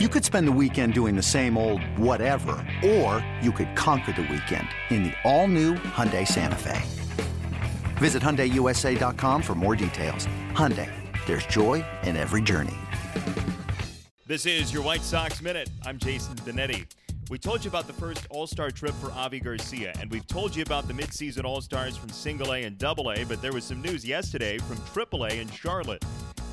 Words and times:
You 0.00 0.08
could 0.08 0.24
spend 0.24 0.48
the 0.48 0.58
weekend 0.60 0.92
doing 0.92 1.14
the 1.14 1.22
same 1.22 1.56
old 1.56 1.80
whatever, 1.96 2.56
or 2.84 3.24
you 3.40 3.52
could 3.52 3.76
conquer 3.76 4.10
the 4.10 4.22
weekend 4.22 4.66
in 4.90 5.04
the 5.04 5.12
all-new 5.22 5.74
Hyundai 5.74 6.26
Santa 6.26 6.56
Fe. 6.56 6.82
Visit 7.98 8.20
HyundaiUSA.com 8.20 9.40
for 9.40 9.54
more 9.54 9.76
details. 9.76 10.26
Hyundai, 10.50 10.90
there's 11.26 11.46
joy 11.46 11.84
in 12.02 12.16
every 12.16 12.42
journey. 12.42 12.74
This 14.26 14.46
is 14.46 14.72
your 14.72 14.82
White 14.82 15.02
Sox 15.02 15.40
Minute. 15.40 15.70
I'm 15.86 15.98
Jason 15.98 16.34
Benetti. 16.38 16.86
We 17.30 17.38
told 17.38 17.64
you 17.64 17.70
about 17.70 17.86
the 17.86 17.92
first 17.92 18.26
All 18.30 18.48
Star 18.48 18.72
trip 18.72 18.94
for 18.94 19.12
Avi 19.12 19.38
Garcia, 19.38 19.92
and 20.00 20.10
we've 20.10 20.26
told 20.26 20.56
you 20.56 20.64
about 20.64 20.88
the 20.88 20.92
midseason 20.92 21.44
All 21.44 21.60
Stars 21.60 21.96
from 21.96 22.08
Single 22.08 22.52
A 22.52 22.64
and 22.64 22.76
Double 22.78 23.12
A, 23.12 23.22
but 23.22 23.40
there 23.40 23.52
was 23.52 23.62
some 23.62 23.80
news 23.80 24.04
yesterday 24.04 24.58
from 24.58 24.76
Triple 24.92 25.26
A 25.26 25.38
in 25.38 25.48
Charlotte. 25.50 26.04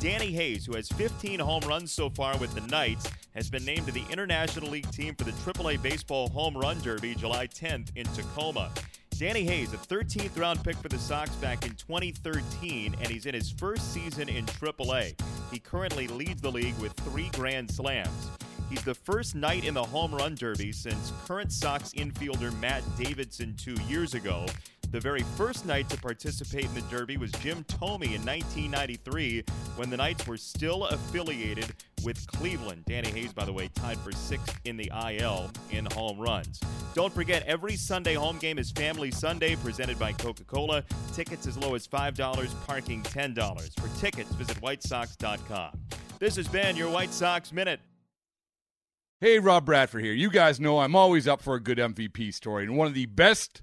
Danny 0.00 0.32
Hayes, 0.32 0.64
who 0.64 0.76
has 0.76 0.88
15 0.88 1.38
home 1.40 1.60
runs 1.68 1.92
so 1.92 2.08
far 2.08 2.34
with 2.38 2.54
the 2.54 2.62
Knights, 2.62 3.06
has 3.34 3.50
been 3.50 3.66
named 3.66 3.84
to 3.84 3.92
the 3.92 4.02
International 4.10 4.70
League 4.70 4.90
team 4.90 5.14
for 5.14 5.24
the 5.24 5.32
AAA 5.32 5.82
Baseball 5.82 6.30
Home 6.30 6.56
Run 6.56 6.80
Derby 6.80 7.14
July 7.14 7.46
10th 7.46 7.94
in 7.96 8.06
Tacoma. 8.14 8.70
Danny 9.18 9.44
Hayes, 9.44 9.74
a 9.74 9.76
13th 9.76 10.38
round 10.38 10.64
pick 10.64 10.76
for 10.76 10.88
the 10.88 10.98
Sox 10.98 11.28
back 11.32 11.66
in 11.66 11.74
2013, 11.74 12.96
and 12.98 13.08
he's 13.08 13.26
in 13.26 13.34
his 13.34 13.50
first 13.50 13.92
season 13.92 14.30
in 14.30 14.46
AAA. 14.46 15.20
He 15.52 15.58
currently 15.58 16.08
leads 16.08 16.40
the 16.40 16.50
league 16.50 16.78
with 16.78 16.94
three 16.94 17.28
Grand 17.34 17.70
Slams. 17.70 18.30
He's 18.70 18.82
the 18.82 18.94
first 18.94 19.34
Knight 19.34 19.66
in 19.66 19.74
the 19.74 19.84
home 19.84 20.14
run 20.14 20.34
derby 20.34 20.72
since 20.72 21.12
current 21.26 21.52
Sox 21.52 21.92
infielder 21.92 22.58
Matt 22.58 22.84
Davidson 22.96 23.54
two 23.58 23.76
years 23.86 24.14
ago. 24.14 24.46
The 24.90 24.98
very 24.98 25.22
first 25.36 25.66
Knight 25.66 25.88
to 25.90 25.96
participate 25.96 26.64
in 26.64 26.74
the 26.74 26.80
Derby 26.82 27.16
was 27.16 27.30
Jim 27.32 27.62
Thome 27.62 28.02
in 28.02 28.26
1993 28.26 29.44
when 29.76 29.88
the 29.88 29.96
Knights 29.96 30.26
were 30.26 30.36
still 30.36 30.86
affiliated 30.86 31.72
with 32.02 32.26
Cleveland. 32.26 32.84
Danny 32.86 33.08
Hayes, 33.10 33.32
by 33.32 33.44
the 33.44 33.52
way, 33.52 33.68
tied 33.76 33.98
for 33.98 34.10
sixth 34.10 34.58
in 34.64 34.76
the 34.76 34.90
IL 35.12 35.48
in 35.70 35.86
home 35.92 36.18
runs. 36.18 36.58
Don't 36.92 37.12
forget, 37.12 37.44
every 37.46 37.76
Sunday 37.76 38.14
home 38.14 38.38
game 38.38 38.58
is 38.58 38.72
Family 38.72 39.12
Sunday 39.12 39.54
presented 39.54 39.96
by 39.96 40.12
Coca 40.12 40.42
Cola. 40.42 40.82
Tickets 41.12 41.46
as 41.46 41.56
low 41.56 41.76
as 41.76 41.86
$5, 41.86 42.66
parking 42.66 43.04
$10. 43.04 43.80
For 43.80 44.00
tickets, 44.00 44.32
visit 44.32 44.60
whitesox.com. 44.60 45.78
This 46.18 46.34
has 46.34 46.48
been 46.48 46.74
your 46.74 46.90
White 46.90 47.12
Sox 47.12 47.52
Minute. 47.52 47.78
Hey, 49.20 49.38
Rob 49.38 49.66
Bradford 49.66 50.02
here. 50.02 50.14
You 50.14 50.30
guys 50.30 50.58
know 50.58 50.80
I'm 50.80 50.96
always 50.96 51.28
up 51.28 51.42
for 51.42 51.54
a 51.54 51.60
good 51.60 51.78
MVP 51.78 52.34
story, 52.34 52.64
and 52.64 52.76
one 52.76 52.88
of 52.88 52.94
the 52.94 53.06
best 53.06 53.62